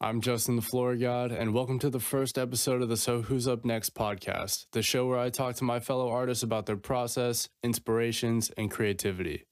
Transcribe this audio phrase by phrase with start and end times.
[0.00, 3.48] I'm Justin the Floor God, and welcome to the first episode of the So Who's
[3.48, 7.48] Up Next podcast, the show where I talk to my fellow artists about their process,
[7.64, 9.46] inspirations, and creativity.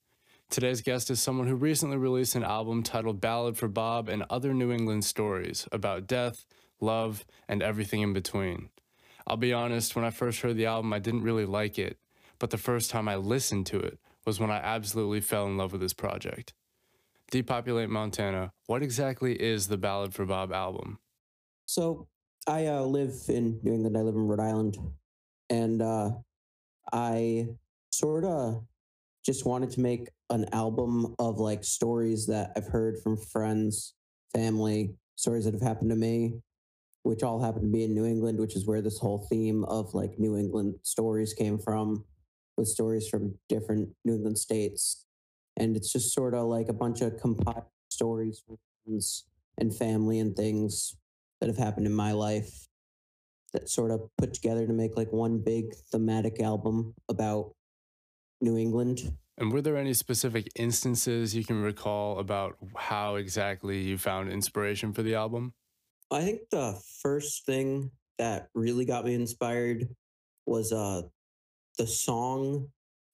[0.49, 4.55] Today's guest is someone who recently released an album titled Ballad for Bob and Other
[4.55, 6.47] New England Stories about death,
[6.81, 8.69] love, and everything in between.
[9.27, 11.99] I'll be honest, when I first heard the album, I didn't really like it,
[12.39, 15.73] but the first time I listened to it was when I absolutely fell in love
[15.73, 16.53] with this project.
[17.31, 20.99] Depopulate Montana, what exactly is the Ballad for Bob album?
[21.67, 22.07] So
[22.47, 23.97] I uh, live in New England.
[23.97, 24.79] I live in Rhode Island,
[25.51, 26.11] and uh,
[26.93, 27.49] I
[27.91, 28.63] sort of
[29.25, 33.95] just wanted to make an album of like stories that I've heard from friends,
[34.33, 36.35] family, stories that have happened to me,
[37.03, 39.95] which all happen to be in New England, which is where this whole theme of
[39.95, 42.05] like New England stories came from,
[42.57, 45.06] with stories from different New England states
[45.57, 49.25] and it's just sort of like a bunch of compiled stories from friends
[49.59, 50.97] and family and things
[51.41, 52.67] that have happened in my life
[53.53, 57.53] that sort of put together to make like one big thematic album about
[58.41, 59.13] New England.
[59.39, 64.93] And were there any specific instances you can recall about how exactly you found inspiration
[64.93, 65.53] for the album?
[66.11, 69.89] I think the first thing that really got me inspired
[70.47, 71.03] was uh
[71.79, 72.69] the song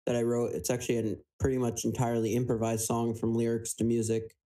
[0.07, 0.53] that I wrote.
[0.53, 4.37] It's actually a pretty much entirely improvised song from lyrics to music.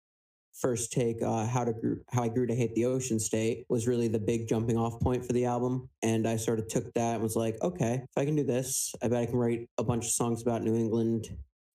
[0.54, 1.74] First take, uh, how to
[2.08, 5.22] how I grew to hate the ocean state was really the big jumping off point
[5.22, 8.24] for the album, and I sort of took that and was like, okay, if I
[8.24, 11.28] can do this, I bet I can write a bunch of songs about New England.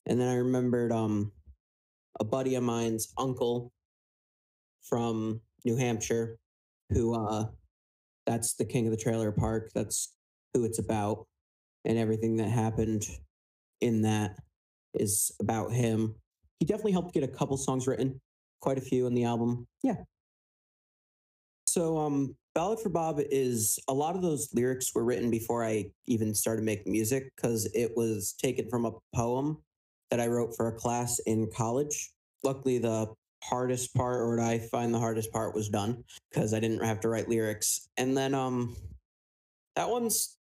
[0.08, 1.32] And then I remembered um,
[2.20, 3.72] a buddy of mine's uncle
[4.82, 6.40] from New Hampshire,
[6.90, 7.46] who uh,
[8.26, 9.70] that's the king of the trailer park.
[9.76, 10.16] That's
[10.56, 11.28] who it's about,
[11.86, 13.04] and everything that happened
[13.82, 14.38] in that
[14.94, 16.16] is about him.
[16.60, 18.20] He definitely helped get a couple songs written,
[18.60, 19.68] quite a few in the album.
[19.84, 19.96] Yeah.
[21.66, 25.86] So, um, Ballad for Bob is a lot of those lyrics were written before I
[26.06, 29.58] even started making music because it was taken from a poem
[30.10, 32.12] that I wrote for a class in college.
[32.44, 33.08] Luckily, the
[33.42, 37.00] hardest part, or what I find the hardest part, was done because I didn't have
[37.02, 37.88] to write lyrics.
[37.96, 38.76] And then, um,
[39.78, 40.38] that one's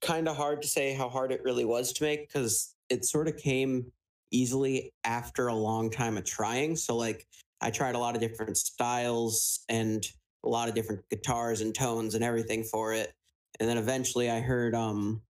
[0.00, 3.28] kind of hard to say how hard it really was to make because it sort
[3.28, 3.90] of came
[4.32, 6.76] easily after a long time of trying.
[6.76, 7.26] So like
[7.60, 10.04] I tried a lot of different styles and
[10.44, 13.12] a lot of different guitars and tones and everything for it.
[13.58, 15.22] And then eventually I heard um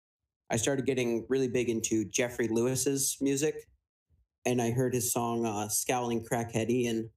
[0.51, 3.55] I started getting really big into Jeffrey Lewis's music
[4.45, 7.09] and I heard his song uh Scowling Crackhead Ian and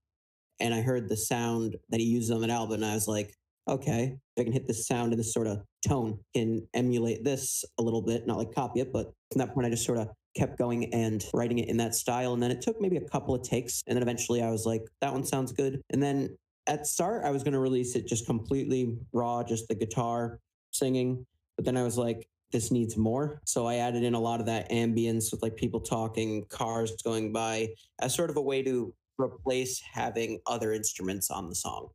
[0.60, 3.34] and I heard the sound that he used on that album and I was like,
[3.68, 7.82] okay, I can hit this sound and this sort of tone, can emulate this a
[7.82, 10.58] little bit, not like copy it, but from that point, I just sort of kept
[10.58, 12.32] going and writing it in that style.
[12.34, 13.82] And then it took maybe a couple of takes.
[13.86, 15.80] And then eventually I was like, that one sounds good.
[15.90, 19.74] And then at start, I was going to release it just completely raw, just the
[19.74, 20.38] guitar
[20.70, 21.26] singing.
[21.56, 23.40] But then I was like, this needs more.
[23.46, 27.32] So I added in a lot of that ambience with like people talking, cars going
[27.32, 31.88] by as sort of a way to replace having other instruments on the song.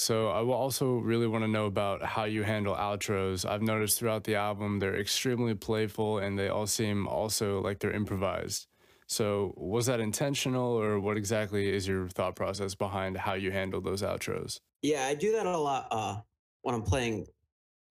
[0.00, 3.46] So I will also really want to know about how you handle outros.
[3.46, 7.92] I've noticed throughout the album they're extremely playful and they all seem also like they're
[7.92, 8.66] improvised.
[9.08, 13.82] So was that intentional or what exactly is your thought process behind how you handle
[13.82, 14.60] those outros?
[14.80, 16.16] Yeah, I do that a lot uh,
[16.62, 17.26] when I'm playing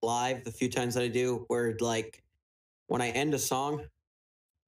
[0.02, 2.24] live, the few times that I do, where like
[2.88, 3.84] when I end a song,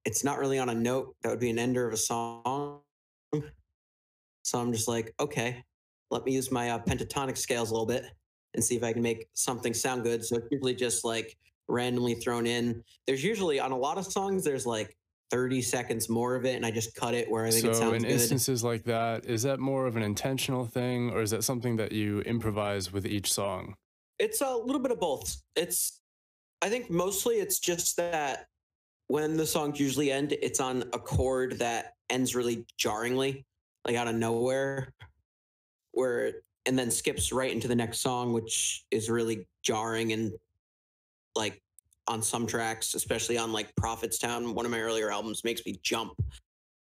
[0.05, 2.79] it's not really on a note that would be an ender of a song.
[4.43, 5.65] So I'm just like, okay,
[6.13, 8.05] let me use my uh, pentatonic scales a little bit
[8.53, 10.23] and see if I can make something sound good.
[10.23, 11.35] So it's usually just like
[11.67, 12.83] randomly thrown in.
[13.07, 14.95] There's usually on a lot of songs, there's like
[15.31, 17.75] 30 seconds more of it, and I just cut it where I think so it
[17.75, 17.95] sounds good.
[17.95, 18.11] in good.
[18.11, 21.91] instances like that, is that more of an intentional thing or is that something that
[21.91, 23.75] you improvise with each song?
[24.19, 25.35] It's a little bit of both.
[25.55, 25.99] It's,
[26.61, 28.45] I think mostly it's just that
[29.07, 33.45] when the songs usually end, it's on a chord that ends really jarringly,
[33.85, 34.93] like out of nowhere
[35.93, 36.33] where
[36.65, 40.31] and then skips right into the next song, which is really jarring and
[41.35, 41.61] like
[42.07, 46.13] on some tracks, especially on like Prophetstown, one of my earlier albums, makes me jump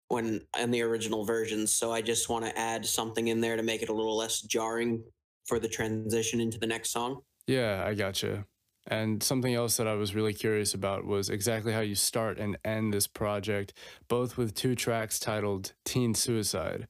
[0.07, 1.73] when in the original versions.
[1.73, 4.41] So I just want to add something in there to make it a little less
[4.41, 5.03] jarring
[5.45, 7.21] for the transition into the next song.
[7.47, 8.45] Yeah, I gotcha.
[8.87, 12.57] And something else that I was really curious about was exactly how you start and
[12.65, 13.73] end this project,
[14.07, 16.87] both with two tracks titled Teen Suicide.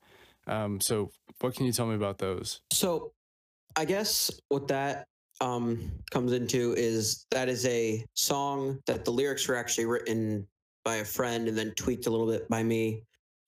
[0.48, 2.62] Um, so, what can you tell me about those?
[2.72, 3.14] So,
[3.76, 5.08] I guess what that
[5.40, 10.48] um, comes into is that is a song that the lyrics were actually written
[10.84, 13.04] by a friend and then tweaked a little bit by me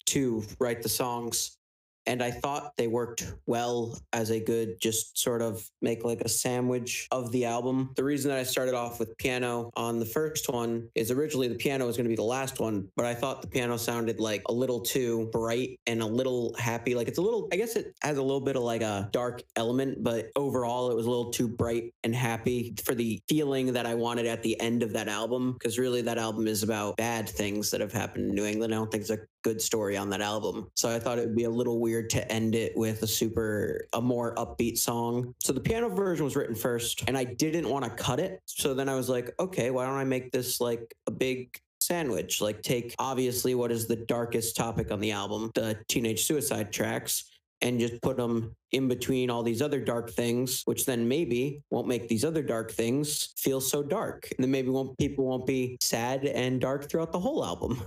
[0.07, 1.57] to write the songs.
[2.05, 6.29] And I thought they worked well as a good, just sort of make like a
[6.29, 7.91] sandwich of the album.
[7.95, 11.55] The reason that I started off with piano on the first one is originally the
[11.55, 14.43] piano was going to be the last one, but I thought the piano sounded like
[14.47, 16.95] a little too bright and a little happy.
[16.95, 19.43] Like it's a little, I guess it has a little bit of like a dark
[19.55, 23.85] element, but overall it was a little too bright and happy for the feeling that
[23.85, 25.53] I wanted at the end of that album.
[25.53, 28.73] Because really, that album is about bad things that have happened in New England.
[28.73, 30.69] I don't think it's a good story on that album.
[30.75, 33.87] So I thought it would be a little weird to end it with a super,
[33.93, 35.35] a more upbeat song.
[35.39, 38.41] So the piano version was written first, and I didn't want to cut it.
[38.45, 42.41] So then I was like, okay, why don't I make this like a big sandwich?
[42.41, 47.29] Like, take obviously what is the darkest topic on the album, the teenage suicide tracks,
[47.61, 51.87] and just put them in between all these other dark things, which then maybe won't
[51.87, 54.27] make these other dark things feel so dark.
[54.31, 57.81] And then maybe won't, people won't be sad and dark throughout the whole album.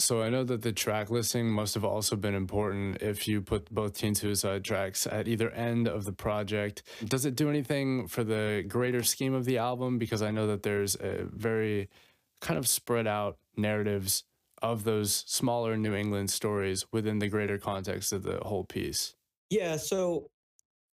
[0.00, 3.70] So I know that the track listing must have also been important if you put
[3.70, 6.82] both Teen Suicide tracks at either end of the project.
[7.04, 9.98] Does it do anything for the greater scheme of the album?
[9.98, 11.90] Because I know that there's a very
[12.40, 14.24] kind of spread out narratives
[14.62, 19.14] of those smaller New England stories within the greater context of the whole piece.
[19.50, 20.30] Yeah, so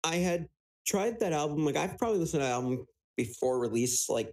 [0.03, 0.49] I had
[0.85, 1.64] tried that album.
[1.64, 2.87] Like I've probably listened to that album
[3.17, 4.32] before release, like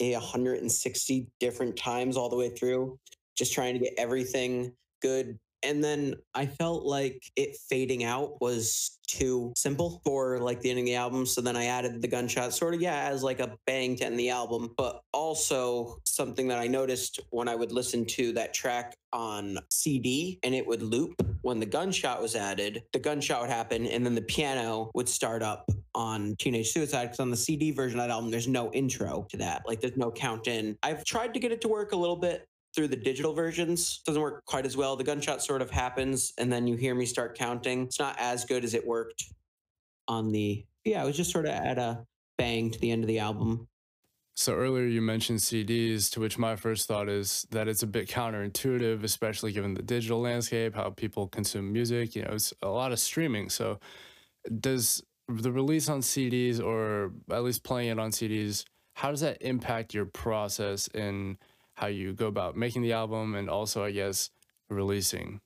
[0.00, 2.98] a 160 different times all the way through
[3.36, 4.72] just trying to get everything
[5.02, 5.38] good.
[5.62, 10.84] And then I felt like it fading out was too simple for like the ending
[10.84, 11.24] of the album.
[11.24, 14.18] So then I added the gunshot sort of, yeah, as like a bang to end
[14.18, 18.94] the album, but also something that I noticed when I would listen to that track
[19.12, 23.86] on CD and it would loop when the gunshot was added, the gunshot would happen
[23.86, 28.00] and then the piano would start up on Teenage Suicide because on the CD version
[28.00, 29.62] of that album, there's no intro to that.
[29.66, 30.76] Like there's no count in.
[30.82, 34.20] I've tried to get it to work a little bit through the digital versions doesn't
[34.20, 34.96] work quite as well.
[34.96, 37.84] The gunshot sort of happens and then you hear me start counting.
[37.84, 39.24] It's not as good as it worked
[40.08, 42.04] on the yeah, it was just sort of at a
[42.36, 43.68] bang to the end of the album.
[44.36, 48.08] So earlier you mentioned CDs, to which my first thought is that it's a bit
[48.08, 52.16] counterintuitive, especially given the digital landscape, how people consume music.
[52.16, 53.48] You know, it's a lot of streaming.
[53.48, 53.78] So
[54.60, 59.38] does the release on CDs or at least playing it on CDs, how does that
[59.40, 61.38] impact your process in
[61.84, 64.30] how you go about making the album and also, I guess,
[64.70, 65.40] releasing?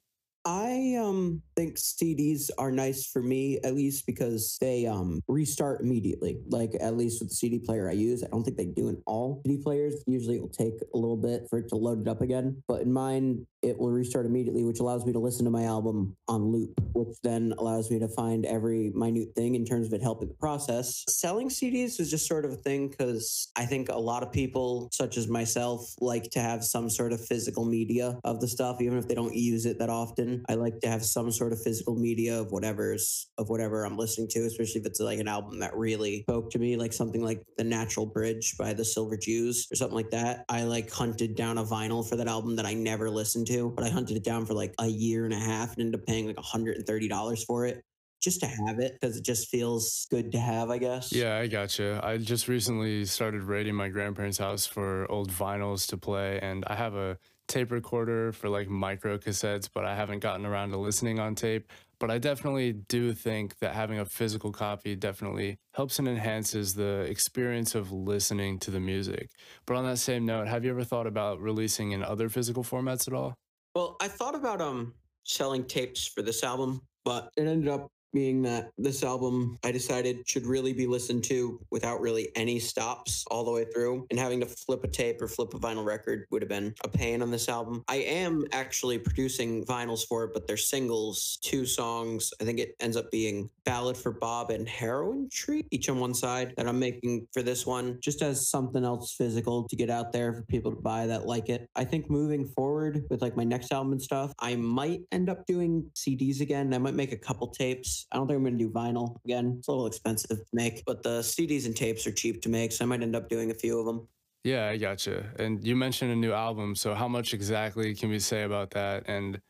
[0.44, 6.38] I um think CDs are nice for me at least because they um restart immediately.
[6.48, 9.02] Like at least with the CD player I use, I don't think they do in
[9.06, 10.02] all CD players.
[10.06, 12.82] Usually it will take a little bit for it to load it up again, but
[12.82, 16.52] in mine it will restart immediately, which allows me to listen to my album on
[16.52, 20.28] loop, which then allows me to find every minute thing in terms of it helping
[20.28, 21.04] the process.
[21.08, 24.88] Selling CDs is just sort of a thing because I think a lot of people,
[24.92, 28.96] such as myself, like to have some sort of physical media of the stuff, even
[28.96, 30.37] if they don't use it that often.
[30.48, 34.28] I like to have some sort of physical media of whatever's of whatever I'm listening
[34.28, 37.42] to, especially if it's like an album that really spoke to me, like something like
[37.56, 40.44] The Natural Bridge by the Silver Jews or something like that.
[40.48, 43.84] I like hunted down a vinyl for that album that I never listened to, but
[43.84, 46.26] I hunted it down for like a year and a half and ended up paying
[46.26, 47.82] like $130 for it
[48.20, 51.12] just to have it because it just feels good to have, I guess.
[51.12, 52.00] Yeah, I gotcha.
[52.02, 56.74] I just recently started raiding my grandparents' house for old vinyls to play, and I
[56.74, 57.18] have a
[57.48, 61.70] tape recorder for like micro cassettes, but I haven't gotten around to listening on tape.
[61.98, 67.00] But I definitely do think that having a physical copy definitely helps and enhances the
[67.00, 69.30] experience of listening to the music.
[69.66, 73.08] But on that same note, have you ever thought about releasing in other physical formats
[73.08, 73.34] at all?
[73.74, 78.42] Well, I thought about um selling tapes for this album, but it ended up being
[78.42, 83.44] that this album I decided should really be listened to without really any stops all
[83.44, 84.06] the way through.
[84.10, 86.88] And having to flip a tape or flip a vinyl record would have been a
[86.88, 87.84] pain on this album.
[87.88, 92.32] I am actually producing vinyls for it, but they're singles, two songs.
[92.40, 96.14] I think it ends up being Ballad for Bob and Heroin Tree, each on one
[96.14, 100.12] side that I'm making for this one, just as something else physical to get out
[100.12, 101.68] there for people to buy that like it.
[101.76, 105.46] I think moving forward with like my next album and stuff, I might end up
[105.46, 106.72] doing CDs again.
[106.72, 109.56] I might make a couple tapes I don't think I'm going to do vinyl again.
[109.58, 112.72] It's a little expensive to make, but the CDs and tapes are cheap to make,
[112.72, 114.08] so I might end up doing a few of them.
[114.44, 115.26] Yeah, I gotcha.
[115.38, 119.04] And you mentioned a new album, so how much exactly can we say about that?
[119.08, 119.40] And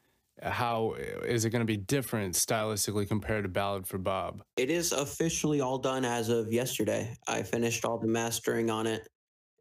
[0.43, 4.43] how is it going to be different stylistically compared to Ballad for Bob?
[4.57, 7.17] It is officially all done as of yesterday.
[7.27, 9.09] I finished all the mastering on it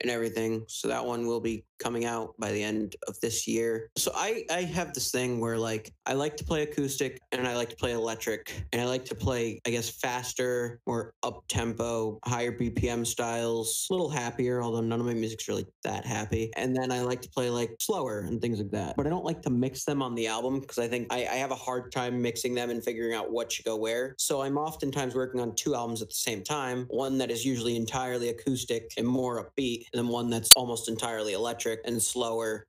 [0.01, 0.63] and everything.
[0.67, 3.89] So that one will be coming out by the end of this year.
[3.97, 7.55] So I I have this thing where like I like to play acoustic and I
[7.55, 12.19] like to play electric and I like to play I guess faster, more up tempo,
[12.25, 16.51] higher BPM styles, a little happier, although none of my music's really that happy.
[16.55, 18.95] And then I like to play like slower and things like that.
[18.95, 21.35] But I don't like to mix them on the album because I think I, I
[21.35, 24.15] have a hard time mixing them and figuring out what should go where.
[24.17, 26.85] So I'm oftentimes working on two albums at the same time.
[26.89, 31.33] One that is usually entirely acoustic and more upbeat, and then one that's almost entirely
[31.33, 32.65] electric and slower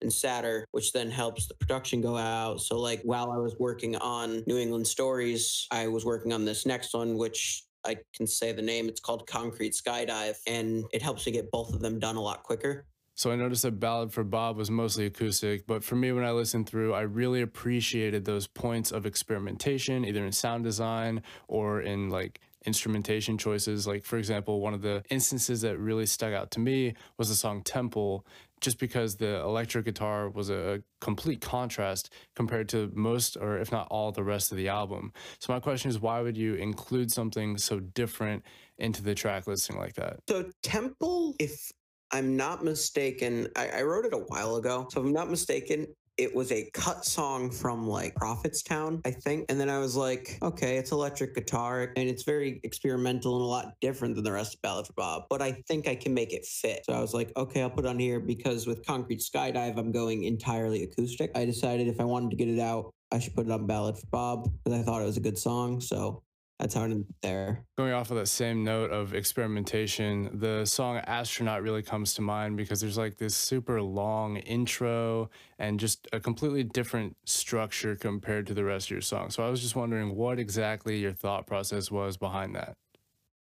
[0.00, 2.60] and sadder, which then helps the production go out.
[2.60, 6.66] So, like, while I was working on New England Stories, I was working on this
[6.66, 8.88] next one, which I can say the name.
[8.88, 12.42] It's called Concrete Skydive, and it helps me get both of them done a lot
[12.42, 12.86] quicker.
[13.14, 16.30] So I noticed that Ballad for Bob was mostly acoustic, but for me, when I
[16.30, 22.10] listened through, I really appreciated those points of experimentation, either in sound design or in
[22.10, 23.86] like instrumentation choices.
[23.86, 27.34] Like, for example, one of the instances that really stuck out to me was the
[27.34, 28.24] song Temple,
[28.60, 33.88] just because the electric guitar was a complete contrast compared to most, or if not
[33.90, 35.12] all, the rest of the album.
[35.40, 38.44] So, my question is why would you include something so different
[38.78, 40.20] into the track listing like that?
[40.28, 41.72] So, Temple, if
[42.10, 44.86] I'm not mistaken, I, I, wrote it a while ago.
[44.90, 45.86] So if I'm not mistaken,
[46.18, 49.46] it was a cut song from like Prophetstown, I think.
[49.48, 53.46] And then I was like, okay, it's electric guitar and it's very experimental and a
[53.46, 56.32] lot different than the rest of Ballad for Bob, but I think I can make
[56.32, 56.84] it fit.
[56.84, 60.24] So I was like, okay, I'll put on here because with Concrete Skydive, I'm going
[60.24, 61.30] entirely acoustic.
[61.36, 63.96] I decided if I wanted to get it out, I should put it on Ballad
[63.96, 65.80] for Bob because I thought it was a good song.
[65.80, 66.22] So
[66.58, 67.64] that's how I'm there.
[67.76, 72.56] Going off of that same note of experimentation, the song Astronaut really comes to mind
[72.56, 78.54] because there's like this super long intro and just a completely different structure compared to
[78.54, 79.30] the rest of your song.
[79.30, 82.74] So I was just wondering what exactly your thought process was behind that.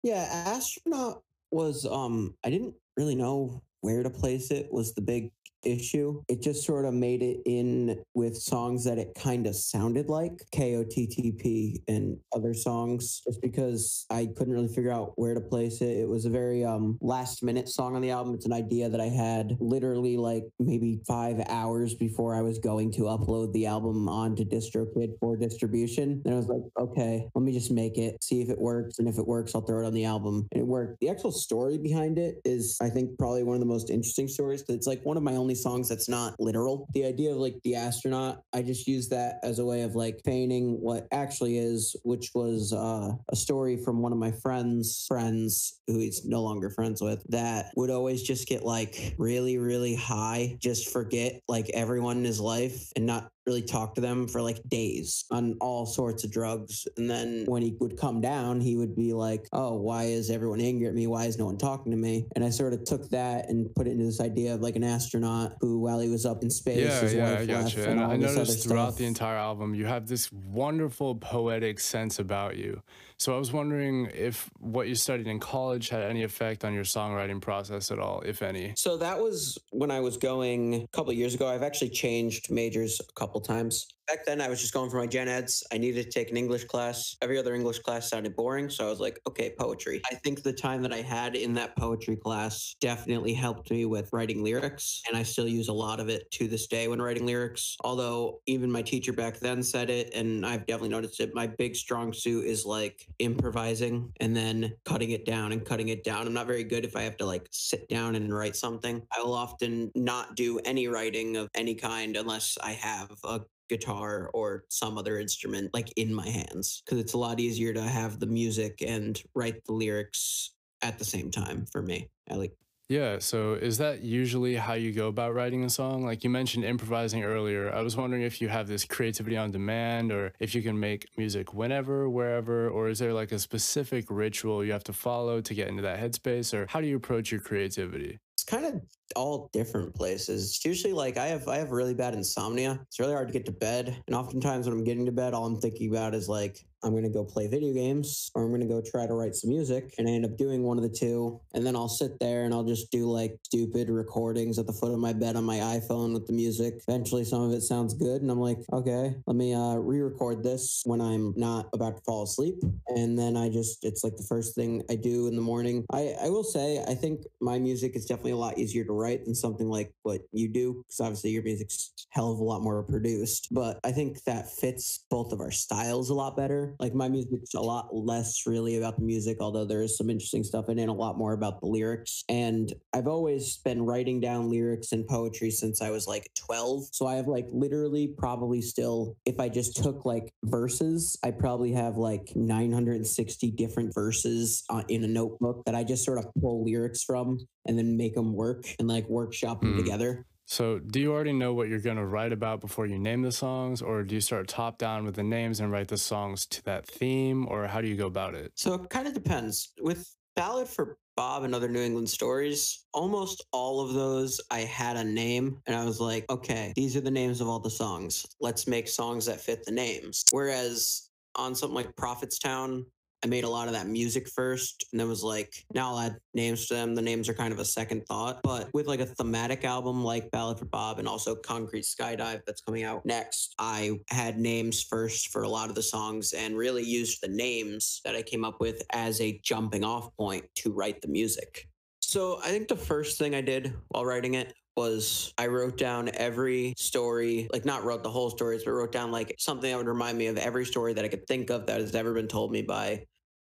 [0.02, 5.30] Yeah, Astronaut was um I didn't really know where to place it was the big
[5.64, 6.22] issue.
[6.28, 10.32] It just sort of made it in with songs that it kind of sounded like
[10.54, 15.96] KOTTP and other songs just because I couldn't really figure out where to place it.
[15.96, 18.34] It was a very um, last minute song on the album.
[18.34, 22.92] It's an idea that I had literally like maybe five hours before I was going
[22.92, 26.22] to upload the album onto DistroKid for distribution.
[26.24, 28.98] And I was like, okay, let me just make it, see if it works.
[28.98, 30.46] And if it works, I'll throw it on the album.
[30.52, 31.00] And it worked.
[31.00, 34.64] The actual story behind it is, I think, probably one of the most interesting stories
[34.68, 36.88] it's like one of my only songs that's not literal.
[36.94, 40.20] The idea of like the astronaut, I just use that as a way of like
[40.24, 45.80] feigning what actually is, which was uh, a story from one of my friends' friends
[45.86, 50.56] who he's no longer friends with that would always just get like really, really high,
[50.60, 54.60] just forget like everyone in his life and not really talk to them for like
[54.68, 56.86] days on all sorts of drugs.
[56.96, 60.60] And then when he would come down, he would be like, Oh, why is everyone
[60.60, 61.06] angry at me?
[61.06, 62.26] Why is no one talking to me?
[62.34, 64.84] And I sort of took that and put it into this idea of like an
[64.84, 67.82] astronaut who, while he was up in space, yeah, yeah, I got you.
[67.84, 68.98] And, and I noticed throughout stuff.
[68.98, 72.82] the entire album, you have this wonderful poetic sense about you.
[73.18, 76.84] So I was wondering if what you studied in college had any effect on your
[76.84, 78.74] songwriting process at all, if any.
[78.76, 81.48] So that was when I was going a couple years ago.
[81.48, 85.06] I've actually changed majors a couple times back then I was just going for my
[85.06, 85.64] gen eds.
[85.72, 87.16] I needed to take an English class.
[87.22, 88.70] Every other English class sounded boring.
[88.70, 90.00] So I was like, okay, poetry.
[90.10, 94.10] I think the time that I had in that poetry class definitely helped me with
[94.12, 95.02] writing lyrics.
[95.08, 97.76] And I still use a lot of it to this day when writing lyrics.
[97.82, 101.34] Although even my teacher back then said it, and I've definitely noticed it.
[101.34, 106.04] My big strong suit is like improvising and then cutting it down and cutting it
[106.04, 106.26] down.
[106.26, 109.02] I'm not very good if I have to like sit down and write something.
[109.16, 114.30] I will often not do any writing of any kind unless I have a guitar
[114.34, 118.20] or some other instrument like in my hands because it's a lot easier to have
[118.20, 122.08] the music and write the lyrics at the same time for me.
[122.30, 122.52] I like
[122.88, 126.04] yeah, so is that usually how you go about writing a song?
[126.04, 127.72] Like you mentioned improvising earlier.
[127.74, 131.06] I was wondering if you have this creativity on demand or if you can make
[131.16, 135.54] music whenever, wherever, or is there like a specific ritual you have to follow to
[135.54, 138.20] get into that headspace or how do you approach your creativity?
[138.34, 138.80] It's kind of
[139.14, 140.50] all different places.
[140.50, 142.80] It's usually like I have I have really bad insomnia.
[142.88, 145.46] It's really hard to get to bed, and oftentimes when I'm getting to bed, all
[145.46, 148.80] I'm thinking about is like I'm to go play video games or I'm to go
[148.80, 149.94] try to write some music.
[149.98, 151.40] And I end up doing one of the two.
[151.52, 154.92] And then I'll sit there and I'll just do like stupid recordings at the foot
[154.92, 156.82] of my bed on my iPhone with the music.
[156.86, 158.22] Eventually, some of it sounds good.
[158.22, 162.02] And I'm like, okay, let me uh, re record this when I'm not about to
[162.04, 162.62] fall asleep.
[162.88, 165.84] And then I just, it's like the first thing I do in the morning.
[165.92, 169.24] I, I will say, I think my music is definitely a lot easier to write
[169.24, 172.82] than something like what you do, because obviously your music's hell of a lot more
[172.82, 173.48] produced.
[173.50, 176.74] But I think that fits both of our styles a lot better.
[176.80, 180.44] Like my music's a lot less really about the music, although there is some interesting
[180.44, 182.24] stuff in it, a lot more about the lyrics.
[182.28, 186.88] And I've always been writing down lyrics and poetry since I was like 12.
[186.92, 191.72] So I have like literally probably still, if I just took like verses, I probably
[191.72, 196.64] have like 960 different verses uh, in a notebook that I just sort of pull
[196.64, 199.78] lyrics from and then make them work and like workshop them Mm.
[199.78, 200.24] together.
[200.48, 203.32] So, do you already know what you're going to write about before you name the
[203.32, 206.62] songs, or do you start top down with the names and write the songs to
[206.64, 208.52] that theme, or how do you go about it?
[208.54, 209.72] So it kind of depends.
[209.80, 214.96] With Ballad for Bob and Other New England Stories, almost all of those I had
[214.96, 218.24] a name and I was like, okay, these are the names of all the songs.
[218.38, 220.22] Let's make songs that fit the names.
[220.30, 222.84] Whereas on something like Prophetstown,
[223.26, 226.16] I made a lot of that music first and then was like, now I'll add
[226.32, 226.94] names to them.
[226.94, 228.38] The names are kind of a second thought.
[228.44, 232.60] But with like a thematic album like Ballad for Bob and also Concrete Skydive that's
[232.60, 236.84] coming out next, I had names first for a lot of the songs and really
[236.84, 241.02] used the names that I came up with as a jumping off point to write
[241.02, 241.66] the music.
[241.98, 246.10] So I think the first thing I did while writing it was I wrote down
[246.14, 249.88] every story, like not wrote the whole stories, but wrote down like something that would
[249.88, 252.52] remind me of every story that I could think of that has ever been told
[252.52, 253.06] me by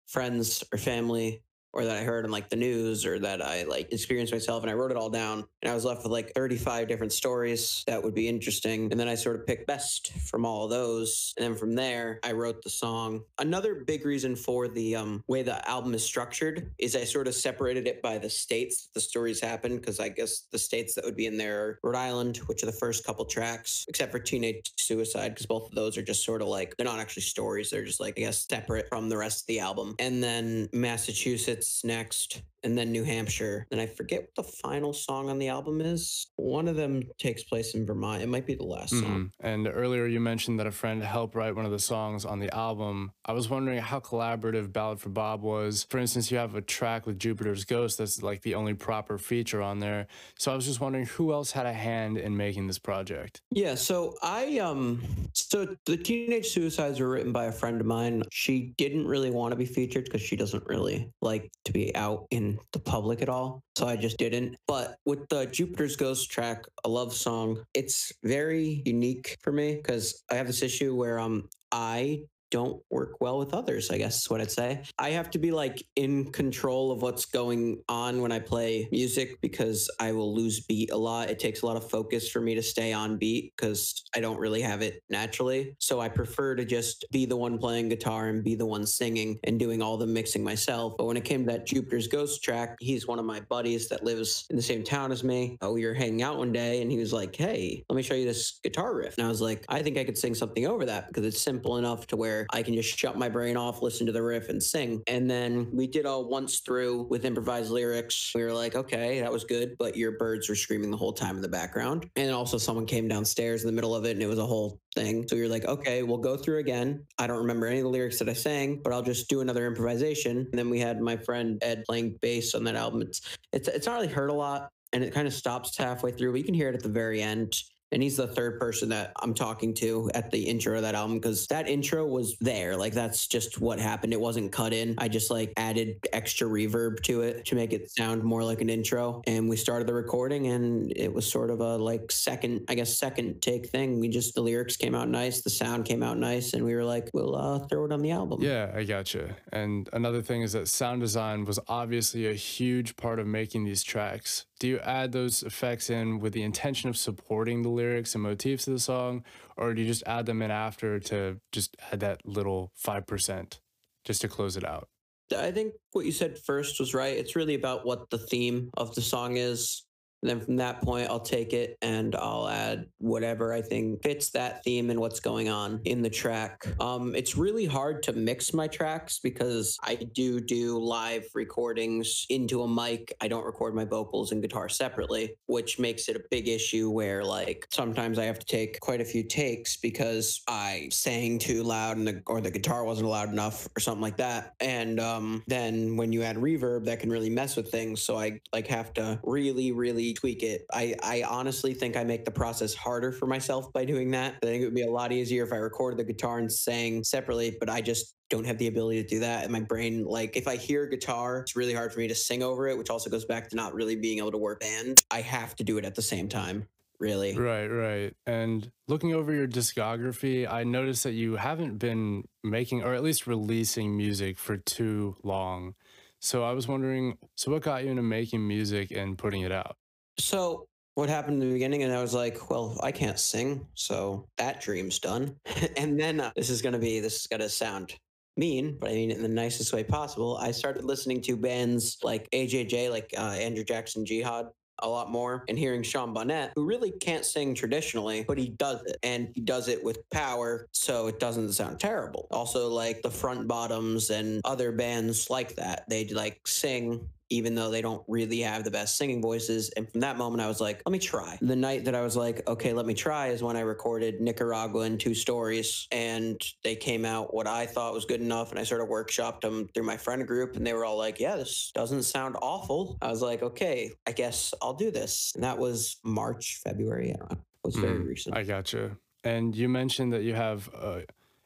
[0.09, 3.91] friends or family or that I heard on like the news or that I like
[3.91, 6.87] experienced myself and I wrote it all down and I was left with like 35
[6.87, 10.65] different stories that would be interesting and then I sort of picked best from all
[10.65, 13.21] of those and then from there I wrote the song.
[13.37, 17.35] Another big reason for the um, way the album is structured is I sort of
[17.35, 21.15] separated it by the states the stories happen because I guess the states that would
[21.15, 24.71] be in there are Rhode Island, which are the first couple tracks, except for Teenage
[24.77, 27.85] Suicide because both of those are just sort of like they're not actually stories, they're
[27.85, 29.95] just like I guess separate from the rest of the album.
[29.99, 33.65] And then Massachusetts next, and then New Hampshire.
[33.71, 36.27] And I forget what the final song on the album is.
[36.35, 38.21] One of them takes place in Vermont.
[38.21, 39.31] It might be the last song.
[39.41, 39.45] Mhm.
[39.45, 42.53] And earlier you mentioned that a friend helped write one of the songs on the
[42.53, 43.11] album.
[43.25, 45.85] I was wondering how collaborative Ballad for Bob was.
[45.89, 49.61] For instance, you have a track with Jupiter's Ghost that's like the only proper feature
[49.61, 50.07] on there.
[50.37, 53.41] So I was just wondering who else had a hand in making this project.
[53.51, 55.01] Yeah, so I um
[55.33, 58.23] so the teenage suicides were written by a friend of mine.
[58.31, 62.25] She didn't really want to be featured because she doesn't really like to be out
[62.31, 63.61] in the public at all.
[63.77, 64.55] So I just didn't.
[64.67, 70.23] But with the Jupiter's Ghost track, a love song, it's very unique for me because
[70.31, 74.29] I have this issue where um I don't work well with others, I guess is
[74.29, 74.83] what I'd say.
[74.97, 79.39] I have to be like in control of what's going on when I play music
[79.41, 81.29] because I will lose beat a lot.
[81.29, 84.39] It takes a lot of focus for me to stay on beat because I don't
[84.39, 85.75] really have it naturally.
[85.79, 89.39] So I prefer to just be the one playing guitar and be the one singing
[89.43, 90.93] and doing all the mixing myself.
[90.97, 94.03] But when it came to that Jupiter's Ghost track, he's one of my buddies that
[94.03, 95.57] lives in the same town as me.
[95.61, 98.15] Oh, we were hanging out one day and he was like, Hey, let me show
[98.15, 99.17] you this guitar riff.
[99.17, 101.77] And I was like, I think I could sing something over that because it's simple
[101.77, 104.61] enough to where I can just shut my brain off, listen to the riff, and
[104.61, 105.01] sing.
[105.07, 108.31] And then we did a once through with improvised lyrics.
[108.35, 111.35] We were like, okay, that was good, but your birds were screaming the whole time
[111.35, 112.09] in the background.
[112.15, 114.79] And also, someone came downstairs in the middle of it, and it was a whole
[114.95, 115.27] thing.
[115.27, 117.05] So we were like, okay, we'll go through again.
[117.17, 119.67] I don't remember any of the lyrics that I sang, but I'll just do another
[119.67, 120.37] improvisation.
[120.37, 123.01] And then we had my friend Ed playing bass on that album.
[123.01, 123.21] It's
[123.53, 126.31] it's it's not really heard a lot, and it kind of stops halfway through.
[126.31, 127.53] But you can hear it at the very end
[127.91, 131.17] and he's the third person that I'm talking to at the intro of that album
[131.17, 132.77] because that intro was there.
[132.77, 134.13] Like that's just what happened.
[134.13, 134.95] It wasn't cut in.
[134.97, 138.69] I just like added extra reverb to it to make it sound more like an
[138.69, 139.21] intro.
[139.27, 142.97] And we started the recording and it was sort of a like second, I guess,
[142.97, 143.99] second take thing.
[143.99, 146.83] We just, the lyrics came out nice, the sound came out nice, and we were
[146.83, 148.41] like, we'll uh, throw it on the album.
[148.41, 149.35] Yeah, I gotcha.
[149.51, 153.83] And another thing is that sound design was obviously a huge part of making these
[153.83, 154.45] tracks.
[154.59, 158.67] Do you add those effects in with the intention of supporting the lyrics and motifs
[158.67, 159.23] of the song,
[159.55, 163.59] or do you just add them in after to just add that little 5%
[164.03, 164.89] just to close it out?
[165.37, 167.15] I think what you said first was right.
[167.15, 169.85] It's really about what the theme of the song is.
[170.21, 174.29] And then from that point, I'll take it and I'll add whatever I think fits
[174.31, 176.65] that theme and what's going on in the track.
[176.79, 182.63] Um, it's really hard to mix my tracks because I do do live recordings into
[182.63, 183.13] a mic.
[183.21, 187.23] I don't record my vocals and guitar separately, which makes it a big issue where
[187.23, 191.97] like sometimes I have to take quite a few takes because I sang too loud
[191.97, 194.53] and the or the guitar wasn't loud enough or something like that.
[194.59, 198.01] And um, then when you add reverb, that can really mess with things.
[198.01, 200.65] So I like have to really, really tweak it.
[200.73, 204.35] I, I honestly think I make the process harder for myself by doing that.
[204.41, 207.03] I think it would be a lot easier if I recorded the guitar and sang
[207.03, 209.43] separately, but I just don't have the ability to do that.
[209.43, 212.43] And my brain, like, if I hear guitar, it's really hard for me to sing
[212.43, 215.03] over it, which also goes back to not really being able to work band.
[215.09, 216.67] I have to do it at the same time
[216.99, 217.35] really.
[217.37, 218.13] Right, right.
[218.25, 223.25] And looking over your discography, I noticed that you haven't been making or at least
[223.25, 225.75] releasing music for too long.
[226.19, 229.77] So I was wondering, so what got you into making music and putting it out?
[230.19, 234.27] So what happened in the beginning and I was like, well, I can't sing, so
[234.37, 235.35] that dream's done.
[235.77, 237.93] and then uh, this is going to be this is going to sound
[238.37, 240.37] mean, but I mean in the nicest way possible.
[240.37, 244.47] I started listening to bands like AJJ, like uh, Andrew Jackson Jihad,
[244.81, 248.81] a lot more and hearing Sean Bonnette, who really can't sing traditionally, but he does
[248.85, 252.27] it and he does it with power, so it doesn't sound terrible.
[252.31, 257.69] Also, like the Front Bottoms and other bands like that, they like sing even though
[257.69, 259.69] they don't really have the best singing voices.
[259.77, 261.37] And from that moment, I was like, let me try.
[261.41, 264.81] The night that I was like, okay, let me try is when I recorded Nicaragua
[264.81, 265.87] and Two Stories.
[265.91, 268.51] And they came out what I thought was good enough.
[268.51, 270.55] And I sort of workshopped them through my friend group.
[270.55, 272.97] And they were all like, yeah, this doesn't sound awful.
[273.01, 275.31] I was like, okay, I guess I'll do this.
[275.35, 277.13] And that was March, February.
[277.13, 277.37] I don't know.
[277.37, 278.37] It was very mm, recent.
[278.37, 278.97] I gotcha.
[279.23, 280.69] And you mentioned that you have.
[280.73, 281.01] Uh,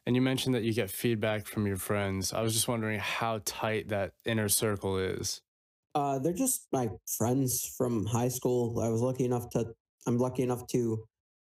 [0.05, 2.33] and you mentioned that you get feedback from your friends.
[2.33, 5.41] I was just wondering how tight that inner circle is.
[5.95, 8.79] Uh, they're just my friends from high school.
[8.79, 9.73] I was lucky enough to,
[10.07, 11.03] I'm lucky enough to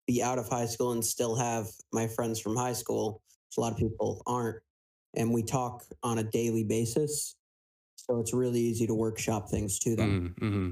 [0.07, 3.61] be out of high school and still have my friends from high school, which a
[3.61, 4.63] lot of people aren't.
[5.17, 7.35] And we talk on a daily basis.
[7.97, 10.37] So it's really easy to workshop things to them.
[10.41, 10.71] Mm, mm-hmm.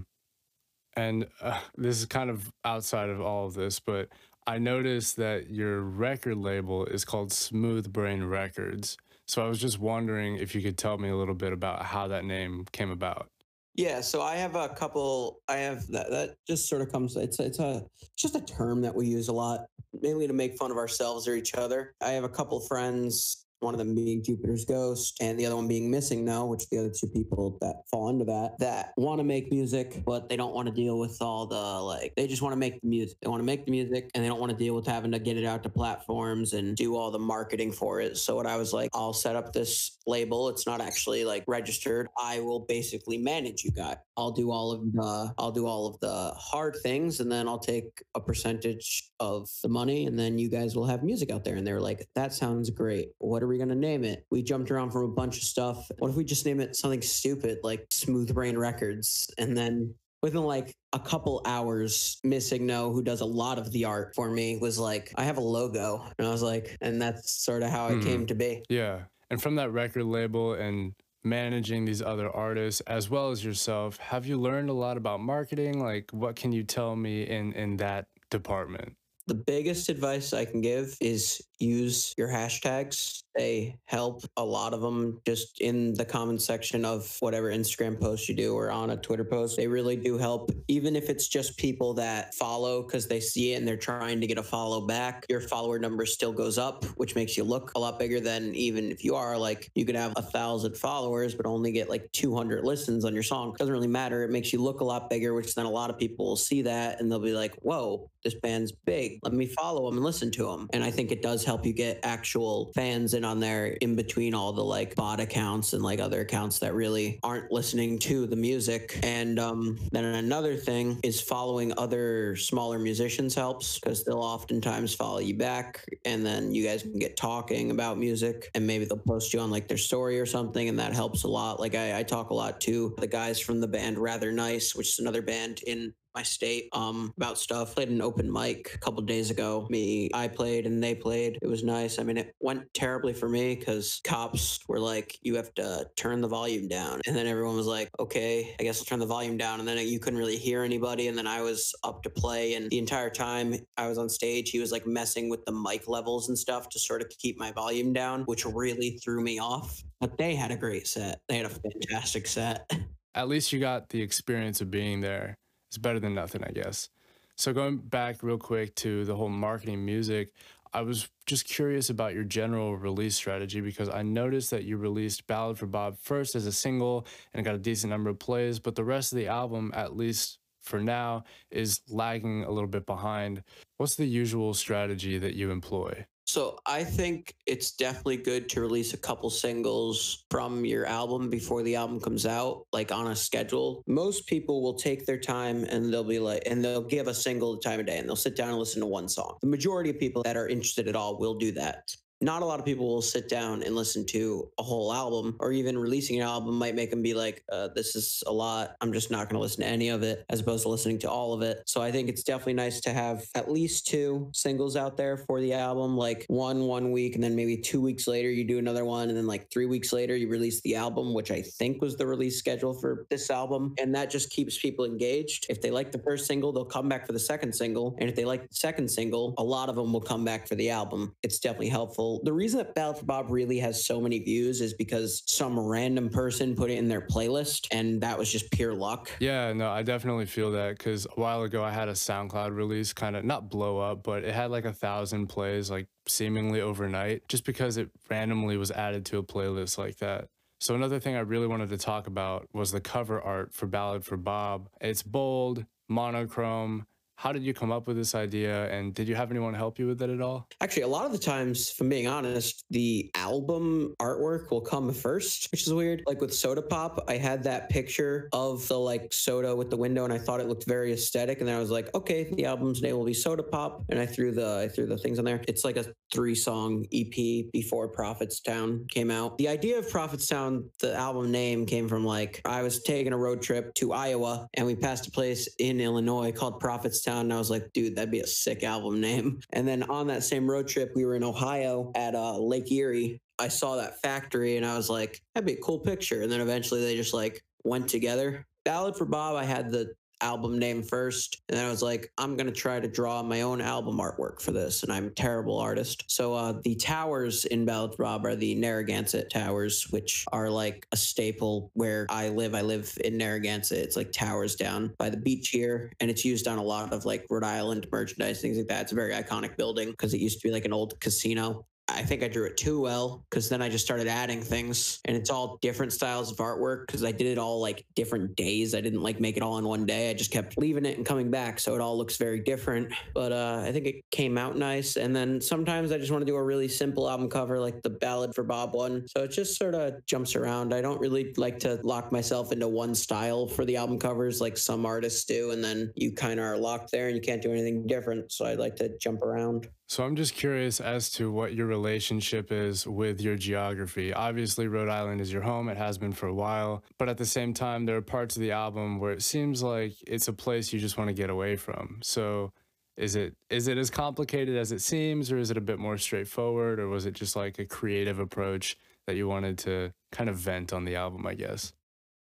[0.96, 4.08] And uh, this is kind of outside of all of this, but
[4.46, 8.96] I noticed that your record label is called Smooth Brain Records.
[9.26, 12.08] So I was just wondering if you could tell me a little bit about how
[12.08, 13.30] that name came about.
[13.74, 15.40] Yeah, so I have a couple.
[15.48, 16.10] I have that.
[16.10, 17.16] That just sort of comes.
[17.16, 19.66] It's it's a it's just a term that we use a lot,
[20.00, 21.92] mainly to make fun of ourselves or each other.
[22.00, 25.66] I have a couple friends one of them being Jupiter's Ghost and the other one
[25.66, 29.24] being Missing No, which the other two people that fall into that, that want to
[29.24, 32.52] make music, but they don't want to deal with all the like, they just want
[32.52, 33.18] to make the music.
[33.20, 35.18] They want to make the music and they don't want to deal with having to
[35.18, 38.16] get it out to platforms and do all the marketing for it.
[38.16, 40.48] So what I was like, I'll set up this label.
[40.48, 42.08] It's not actually like registered.
[42.20, 43.96] I will basically manage you guys.
[44.16, 47.58] I'll do all of the, I'll do all of the hard things and then I'll
[47.58, 51.56] take a percentage of the money and then you guys will have music out there.
[51.56, 53.10] And they're like, that sounds great.
[53.18, 54.26] What are we going to name it?
[54.30, 55.88] We jumped around from a bunch of stuff.
[55.98, 59.30] What if we just name it something stupid like Smooth Brain Records?
[59.38, 63.84] And then within like a couple hours, Missing No, who does a lot of the
[63.84, 66.04] art for me, was like, I have a logo.
[66.18, 68.26] And I was like, and that's sort of how it came hmm.
[68.26, 68.64] to be.
[68.68, 69.02] Yeah.
[69.30, 74.26] And from that record label and managing these other artists as well as yourself, have
[74.26, 75.80] you learned a lot about marketing?
[75.80, 78.96] Like, what can you tell me in in that department?
[79.26, 83.22] The biggest advice I can give is use your hashtags.
[83.36, 88.28] They help a lot of them just in the comment section of whatever Instagram post
[88.28, 89.56] you do or on a Twitter post.
[89.56, 93.56] They really do help, even if it's just people that follow because they see it
[93.56, 95.26] and they're trying to get a follow back.
[95.28, 98.90] Your follower number still goes up, which makes you look a lot bigger than even
[98.92, 102.64] if you are like you could have a thousand followers but only get like 200
[102.64, 103.54] listens on your song.
[103.58, 104.22] Doesn't really matter.
[104.22, 106.62] It makes you look a lot bigger, which then a lot of people will see
[106.62, 109.18] that and they'll be like, "Whoa, this band's big.
[109.22, 111.72] Let me follow them and listen to them." And I think it does help you
[111.72, 116.00] get actual fans in on there in between all the like bot accounts and like
[116.00, 118.98] other accounts that really aren't listening to the music.
[119.02, 125.18] And um, then another thing is following other smaller musicians helps because they'll oftentimes follow
[125.18, 129.32] you back and then you guys can get talking about music and maybe they'll post
[129.32, 131.60] you on like their story or something and that helps a lot.
[131.60, 134.88] Like I, I talk a lot to the guys from the band Rather Nice, which
[134.88, 137.74] is another band in my state um, about stuff.
[137.74, 139.66] Played an open mic a couple days ago.
[139.70, 141.38] Me, I played and they played.
[141.42, 141.98] It was nice.
[141.98, 146.20] I mean, it went terribly for me because cops were like, "You have to turn
[146.20, 149.36] the volume down," and then everyone was like, "Okay, I guess I'll turn the volume
[149.36, 151.08] down." And then you couldn't really hear anybody.
[151.08, 154.50] And then I was up to play, and the entire time I was on stage,
[154.50, 157.52] he was like messing with the mic levels and stuff to sort of keep my
[157.52, 159.82] volume down, which really threw me off.
[160.00, 161.20] But they had a great set.
[161.28, 162.70] They had a fantastic set.
[163.16, 165.36] At least you got the experience of being there
[165.74, 166.88] it's better than nothing, I guess.
[167.34, 170.32] So going back real quick to the whole marketing music,
[170.72, 175.26] I was just curious about your general release strategy because I noticed that you released
[175.26, 178.60] Ballad for Bob first as a single and it got a decent number of plays,
[178.60, 182.86] but the rest of the album, at least for now, is lagging a little bit
[182.86, 183.42] behind.
[183.76, 186.06] What's the usual strategy that you employ?
[186.26, 191.62] So I think it's definitely good to release a couple singles from your album before
[191.62, 193.82] the album comes out, like on a schedule.
[193.86, 197.54] Most people will take their time and they'll be like, and they'll give a single
[197.54, 199.36] the time of day and they'll sit down and listen to one song.
[199.42, 202.58] The majority of people that are interested at all will do that not a lot
[202.58, 206.26] of people will sit down and listen to a whole album or even releasing an
[206.26, 208.76] album might make them be like uh, this is a lot.
[208.80, 211.10] I'm just not going to listen to any of it as opposed to listening to
[211.10, 211.62] all of it.
[211.66, 215.40] So i think it's definitely nice to have at least two singles out there for
[215.40, 218.84] the album like one one week and then maybe two weeks later you do another
[218.84, 221.96] one and then like three weeks later you release the album which i think was
[221.96, 223.74] the release schedule for this album.
[223.78, 225.46] And that just keeps people engaged.
[225.48, 227.96] If they like the first single they'll come back for the second single.
[227.98, 230.54] And if they like the second single a lot of them will come back for
[230.54, 231.14] the album.
[231.22, 234.74] It's definitely helpful the reason that Ballad for Bob really has so many views is
[234.74, 239.10] because some random person put it in their playlist and that was just pure luck.
[239.20, 242.92] Yeah, no, I definitely feel that because a while ago I had a SoundCloud release
[242.92, 247.26] kind of not blow up, but it had like a thousand plays like seemingly overnight
[247.28, 250.28] just because it randomly was added to a playlist like that.
[250.60, 254.04] So another thing I really wanted to talk about was the cover art for Ballad
[254.04, 254.68] for Bob.
[254.80, 259.30] It's bold, monochrome, how did you come up with this idea and did you have
[259.30, 260.48] anyone help you with it at all?
[260.60, 265.48] Actually, a lot of the times, from being honest, the album artwork will come first,
[265.52, 266.02] which is weird.
[266.06, 270.04] Like with Soda Pop, I had that picture of the like soda with the window
[270.04, 271.38] and I thought it looked very aesthetic.
[271.38, 273.84] And then I was like, okay, the album's name will be Soda Pop.
[273.90, 275.40] And I threw the I threw the things on there.
[275.46, 279.38] It's like a three song EP before Prophetstown came out.
[279.38, 283.42] The idea of Prophetstown, the album name came from like I was taking a road
[283.42, 287.20] trip to Iowa and we passed a place in Illinois called Prophets Town.
[287.26, 289.40] And I was like, dude, that'd be a sick album name.
[289.52, 293.20] And then on that same road trip, we were in Ohio at uh, Lake Erie.
[293.38, 296.22] I saw that factory and I was like, that'd be a cool picture.
[296.22, 298.46] And then eventually they just like went together.
[298.64, 301.42] Ballad for Bob, I had the album name first.
[301.48, 304.40] And then I was like, I'm going to try to draw my own album artwork
[304.40, 304.82] for this.
[304.82, 306.04] And I'm a terrible artist.
[306.08, 310.96] So uh, the towers in Ballad Bob are the Narragansett Towers, which are like a
[310.96, 312.54] staple where I live.
[312.54, 313.78] I live in Narragansett.
[313.78, 315.92] It's like towers down by the beach here.
[316.00, 318.82] And it's used on a lot of like Rhode Island merchandise, things like that.
[318.82, 321.66] It's a very iconic building because it used to be like an old casino.
[321.86, 325.14] I think I drew it too well because then I just started adding things and
[325.14, 328.74] it's all different styles of artwork because I did it all like different days.
[328.74, 330.08] I didn't like make it all in one day.
[330.08, 331.60] I just kept leaving it and coming back.
[331.60, 332.92] So it all looks very different.
[333.12, 334.96] But uh, I think it came out nice.
[334.96, 337.90] And then sometimes I just want to do a really simple album cover like the
[337.90, 339.06] Ballad for Bob one.
[339.08, 340.72] So it just sort of jumps around.
[340.72, 344.56] I don't really like to lock myself into one style for the album covers like
[344.56, 345.50] some artists do.
[345.50, 348.32] And then you kind of are locked there and you can't do anything different.
[348.32, 349.68] So I like to jump around.
[349.86, 354.14] So I'm just curious as to what your relationship is with your geography.
[354.14, 355.68] Obviously, Rhode Island is your home.
[355.68, 356.82] It has been for a while.
[356.98, 359.94] But at the same time, there are parts of the album where it seems like
[360.06, 362.00] it's a place you just want to get away from.
[362.02, 362.52] So
[362.96, 365.98] is it is it as complicated as it seems or is it a bit more
[365.98, 370.36] straightforward or was it just like a creative approach that you wanted to kind of
[370.36, 371.72] vent on the album, I guess?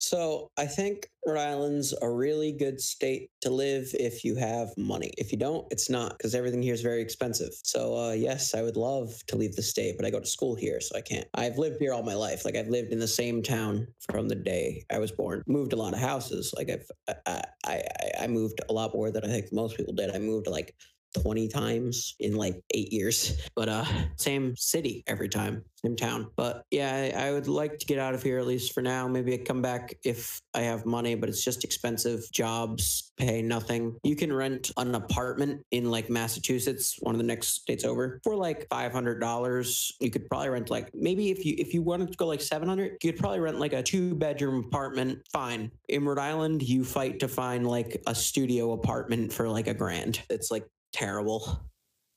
[0.04, 5.14] So I think Rhode Island's a really good state to live if you have money.
[5.16, 7.52] If you don't, it's not because everything here is very expensive.
[7.62, 10.56] So uh, yes, I would love to leave the state, but I go to school
[10.56, 11.26] here, so I can't.
[11.32, 12.44] I've lived here all my life.
[12.44, 15.42] Like I've lived in the same town from the day I was born.
[15.46, 16.52] Moved a lot of houses.
[16.54, 17.82] Like I've I I,
[18.20, 20.14] I moved a lot more than I think most people did.
[20.14, 20.74] I moved like
[21.22, 23.84] 20 times in like eight years, but uh,
[24.16, 26.30] same city every time, same town.
[26.36, 29.06] But yeah, I, I, would like to get out of here at least for now.
[29.08, 32.20] Maybe I come back if I have money, but it's just expensive.
[32.32, 33.96] Jobs pay nothing.
[34.02, 38.34] You can rent an apartment in like Massachusetts, one of the next states over, for
[38.34, 39.92] like five hundred dollars.
[40.00, 42.68] You could probably rent like maybe if you if you wanted to go like seven
[42.68, 45.20] hundred, you could probably rent like a two bedroom apartment.
[45.32, 45.70] Fine.
[45.88, 50.20] In Rhode Island, you fight to find like a studio apartment for like a grand.
[50.30, 51.60] It's like terrible.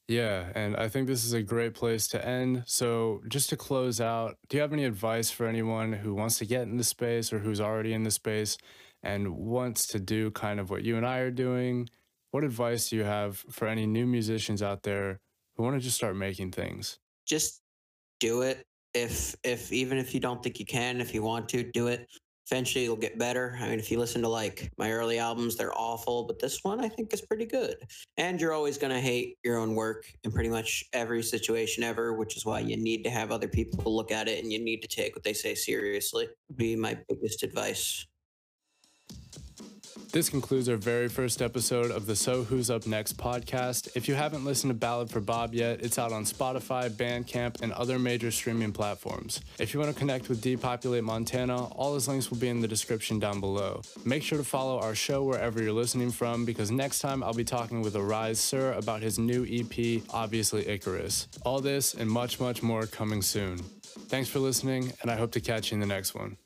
[0.07, 2.63] Yeah, and I think this is a great place to end.
[2.65, 6.45] So, just to close out, do you have any advice for anyone who wants to
[6.45, 8.57] get in the space or who's already in the space
[9.03, 11.89] and wants to do kind of what you and I are doing?
[12.31, 15.19] What advice do you have for any new musicians out there
[15.55, 16.99] who want to just start making things?
[17.25, 17.61] Just
[18.21, 18.65] do it.
[18.93, 22.07] If if even if you don't think you can, if you want to, do it
[22.49, 23.57] eventually it'll get better.
[23.61, 26.83] I mean, if you listen to like my early albums, they're awful, but this one
[26.83, 27.75] I think is pretty good.
[28.17, 32.13] And you're always going to hate your own work in pretty much every situation ever,
[32.13, 34.81] which is why you need to have other people look at it and you need
[34.81, 36.27] to take what they say seriously.
[36.55, 38.05] Be my biggest advice.
[40.11, 43.89] This concludes our very first episode of the So Who's Up Next podcast.
[43.93, 47.73] If you haven't listened to Ballad for Bob yet, it's out on Spotify, Bandcamp, and
[47.73, 49.41] other major streaming platforms.
[49.59, 52.67] If you want to connect with Depopulate Montana, all his links will be in the
[52.67, 53.81] description down below.
[54.05, 57.43] Make sure to follow our show wherever you're listening from because next time I'll be
[57.43, 61.27] talking with Arise Sir about his new EP, Obviously Icarus.
[61.43, 63.57] All this and much, much more coming soon.
[64.07, 66.37] Thanks for listening, and I hope to catch you in the next one.